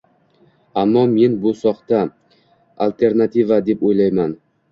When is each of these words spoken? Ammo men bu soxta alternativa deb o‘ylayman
Ammo 0.83 1.03
men 1.11 1.35
bu 1.43 1.51
soxta 1.59 1.99
alternativa 2.87 3.61
deb 3.69 3.87
o‘ylayman 3.91 4.37